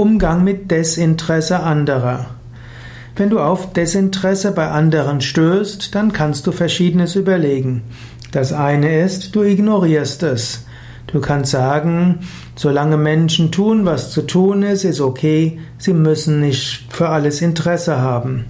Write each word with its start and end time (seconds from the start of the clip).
Umgang 0.00 0.44
mit 0.44 0.70
Desinteresse 0.70 1.60
anderer. 1.60 2.30
Wenn 3.16 3.28
du 3.28 3.38
auf 3.38 3.74
Desinteresse 3.74 4.52
bei 4.52 4.68
anderen 4.68 5.20
stößt, 5.20 5.94
dann 5.94 6.14
kannst 6.14 6.46
du 6.46 6.52
verschiedenes 6.52 7.16
überlegen. 7.16 7.82
Das 8.32 8.54
eine 8.54 9.02
ist, 9.02 9.36
du 9.36 9.42
ignorierst 9.42 10.22
es. 10.22 10.64
Du 11.06 11.20
kannst 11.20 11.50
sagen, 11.50 12.20
solange 12.56 12.96
Menschen 12.96 13.52
tun, 13.52 13.84
was 13.84 14.10
zu 14.10 14.22
tun 14.22 14.62
ist, 14.62 14.84
ist 14.84 15.02
okay, 15.02 15.60
sie 15.76 15.92
müssen 15.92 16.40
nicht 16.40 16.86
für 16.88 17.10
alles 17.10 17.42
Interesse 17.42 18.00
haben. 18.00 18.46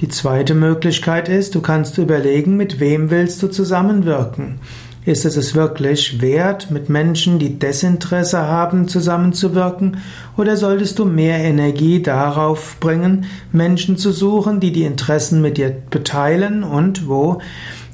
Die 0.00 0.08
zweite 0.08 0.54
Möglichkeit 0.54 1.30
ist, 1.30 1.54
du 1.54 1.62
kannst 1.62 1.96
überlegen, 1.96 2.58
mit 2.58 2.80
wem 2.80 3.08
willst 3.08 3.42
du 3.42 3.48
zusammenwirken. 3.48 4.60
Ist 5.06 5.24
es 5.24 5.36
es 5.36 5.54
wirklich 5.54 6.20
wert, 6.20 6.72
mit 6.72 6.88
Menschen, 6.88 7.38
die 7.38 7.60
Desinteresse 7.60 8.48
haben, 8.48 8.88
zusammenzuwirken? 8.88 9.98
Oder 10.36 10.56
solltest 10.56 10.98
du 10.98 11.04
mehr 11.04 11.38
Energie 11.38 12.02
darauf 12.02 12.78
bringen, 12.80 13.26
Menschen 13.52 13.96
zu 13.98 14.10
suchen, 14.10 14.58
die 14.58 14.72
die 14.72 14.82
Interessen 14.82 15.40
mit 15.40 15.58
dir 15.58 15.70
beteilen 15.90 16.64
und 16.64 17.06
wo 17.06 17.38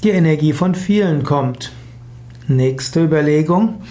die 0.03 0.09
Energie 0.09 0.55
von 0.55 0.75
vielen 0.75 1.23
kommt? 1.23 1.73
Nächste 2.49 3.05
Überlegung. 3.05 3.83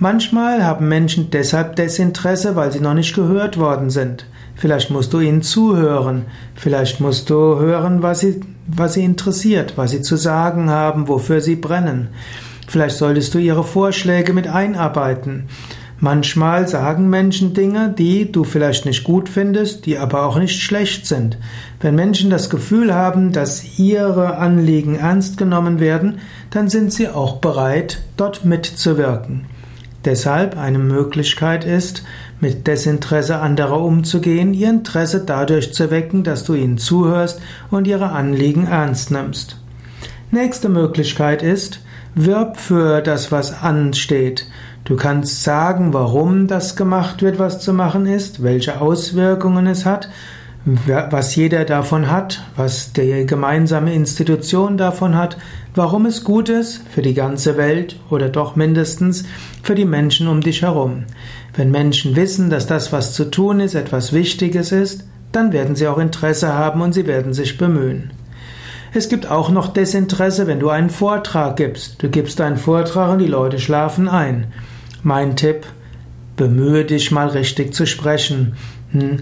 Manchmal 0.00 0.64
haben 0.64 0.88
Menschen 0.88 1.30
deshalb 1.30 1.76
Desinteresse, 1.76 2.56
weil 2.56 2.72
sie 2.72 2.80
noch 2.80 2.94
nicht 2.94 3.14
gehört 3.14 3.58
worden 3.58 3.90
sind. 3.90 4.26
Vielleicht 4.56 4.90
musst 4.90 5.12
du 5.12 5.20
ihnen 5.20 5.42
zuhören. 5.42 6.24
Vielleicht 6.56 6.98
musst 6.98 7.30
du 7.30 7.60
hören, 7.60 8.02
was 8.02 8.20
sie, 8.20 8.40
was 8.66 8.94
sie 8.94 9.04
interessiert, 9.04 9.74
was 9.76 9.92
sie 9.92 10.02
zu 10.02 10.16
sagen 10.16 10.68
haben, 10.68 11.06
wofür 11.06 11.40
sie 11.40 11.54
brennen. 11.54 12.08
Vielleicht 12.66 12.96
solltest 12.96 13.34
du 13.34 13.38
ihre 13.38 13.64
Vorschläge 13.64 14.32
mit 14.32 14.48
einarbeiten. 14.48 15.48
Manchmal 15.98 16.68
sagen 16.68 17.08
Menschen 17.08 17.54
Dinge, 17.54 17.94
die 17.96 18.30
du 18.30 18.44
vielleicht 18.44 18.84
nicht 18.84 19.02
gut 19.02 19.30
findest, 19.30 19.86
die 19.86 19.96
aber 19.96 20.26
auch 20.26 20.38
nicht 20.38 20.60
schlecht 20.60 21.06
sind. 21.06 21.38
Wenn 21.80 21.94
Menschen 21.94 22.28
das 22.28 22.50
Gefühl 22.50 22.92
haben, 22.92 23.32
dass 23.32 23.78
ihre 23.78 24.36
Anliegen 24.36 24.96
ernst 24.96 25.38
genommen 25.38 25.80
werden, 25.80 26.18
dann 26.50 26.68
sind 26.68 26.92
sie 26.92 27.08
auch 27.08 27.36
bereit, 27.36 28.02
dort 28.18 28.44
mitzuwirken. 28.44 29.46
Deshalb 30.04 30.58
eine 30.58 30.78
Möglichkeit 30.78 31.64
ist, 31.64 32.04
mit 32.40 32.66
Desinteresse 32.66 33.38
anderer 33.38 33.80
umzugehen, 33.80 34.52
ihr 34.52 34.68
Interesse 34.68 35.24
dadurch 35.24 35.72
zu 35.72 35.90
wecken, 35.90 36.22
dass 36.22 36.44
du 36.44 36.54
ihnen 36.54 36.76
zuhörst 36.76 37.40
und 37.70 37.86
ihre 37.86 38.10
Anliegen 38.10 38.66
ernst 38.66 39.10
nimmst. 39.10 39.58
Nächste 40.30 40.68
Möglichkeit 40.68 41.42
ist, 41.42 41.80
Wirb 42.18 42.56
für 42.56 43.02
das, 43.02 43.30
was 43.30 43.62
ansteht. 43.62 44.46
Du 44.86 44.96
kannst 44.96 45.42
sagen, 45.42 45.92
warum 45.92 46.46
das 46.46 46.74
gemacht 46.74 47.20
wird, 47.20 47.38
was 47.38 47.60
zu 47.60 47.74
machen 47.74 48.06
ist, 48.06 48.42
welche 48.42 48.80
Auswirkungen 48.80 49.66
es 49.66 49.84
hat, 49.84 50.08
was 50.64 51.36
jeder 51.36 51.66
davon 51.66 52.10
hat, 52.10 52.42
was 52.56 52.94
die 52.94 53.26
gemeinsame 53.26 53.92
Institution 53.92 54.78
davon 54.78 55.14
hat, 55.14 55.36
warum 55.74 56.06
es 56.06 56.24
gut 56.24 56.48
ist 56.48 56.80
für 56.88 57.02
die 57.02 57.12
ganze 57.12 57.58
Welt 57.58 58.00
oder 58.08 58.30
doch 58.30 58.56
mindestens 58.56 59.24
für 59.62 59.74
die 59.74 59.84
Menschen 59.84 60.26
um 60.26 60.40
dich 60.40 60.62
herum. 60.62 61.04
Wenn 61.54 61.70
Menschen 61.70 62.16
wissen, 62.16 62.48
dass 62.48 62.66
das, 62.66 62.94
was 62.94 63.12
zu 63.12 63.26
tun 63.30 63.60
ist, 63.60 63.74
etwas 63.74 64.14
Wichtiges 64.14 64.72
ist, 64.72 65.04
dann 65.32 65.52
werden 65.52 65.76
sie 65.76 65.86
auch 65.86 65.98
Interesse 65.98 66.54
haben 66.54 66.80
und 66.80 66.94
sie 66.94 67.06
werden 67.06 67.34
sich 67.34 67.58
bemühen. 67.58 68.10
Es 68.96 69.10
gibt 69.10 69.30
auch 69.30 69.50
noch 69.50 69.68
Desinteresse, 69.68 70.46
wenn 70.46 70.58
du 70.58 70.70
einen 70.70 70.88
Vortrag 70.88 71.56
gibst. 71.56 72.02
Du 72.02 72.08
gibst 72.08 72.40
einen 72.40 72.56
Vortrag 72.56 73.10
und 73.10 73.18
die 73.18 73.26
Leute 73.26 73.58
schlafen 73.58 74.08
ein. 74.08 74.46
Mein 75.02 75.36
Tipp, 75.36 75.66
bemühe 76.38 76.86
dich 76.86 77.10
mal 77.10 77.28
richtig 77.28 77.74
zu 77.74 77.86
sprechen. 77.86 78.54
Hm. 78.92 79.18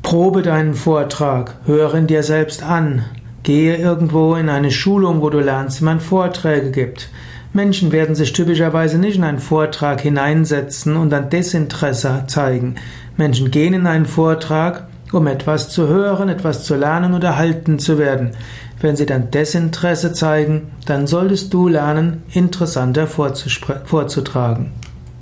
Probe 0.00 0.40
deinen 0.40 0.72
Vortrag, 0.72 1.56
höre 1.66 1.96
ihn 1.96 2.06
dir 2.06 2.22
selbst 2.22 2.62
an. 2.62 3.04
Gehe 3.42 3.76
irgendwo 3.76 4.36
in 4.36 4.48
eine 4.48 4.70
Schulung, 4.70 5.20
wo 5.20 5.28
du 5.28 5.40
lernst, 5.40 5.82
wie 5.82 5.84
man 5.84 6.00
Vorträge 6.00 6.70
gibt. 6.70 7.10
Menschen 7.52 7.92
werden 7.92 8.14
sich 8.14 8.32
typischerweise 8.32 8.96
nicht 8.96 9.18
in 9.18 9.24
einen 9.24 9.38
Vortrag 9.38 10.00
hineinsetzen 10.00 10.96
und 10.96 11.10
dann 11.10 11.28
Desinteresse 11.28 12.24
zeigen. 12.26 12.76
Menschen 13.18 13.50
gehen 13.50 13.74
in 13.74 13.86
einen 13.86 14.06
Vortrag, 14.06 14.88
um 15.12 15.26
etwas 15.26 15.68
zu 15.70 15.88
hören, 15.88 16.28
etwas 16.28 16.64
zu 16.64 16.74
lernen 16.74 17.14
oder 17.14 17.28
erhalten 17.28 17.78
zu 17.78 17.98
werden. 17.98 18.32
Wenn 18.80 18.96
sie 18.96 19.06
dann 19.06 19.30
Desinteresse 19.30 20.12
zeigen, 20.12 20.70
dann 20.86 21.06
solltest 21.06 21.52
du 21.52 21.68
lernen, 21.68 22.22
interessanter 22.32 23.06
vorzutragen. 23.06 24.72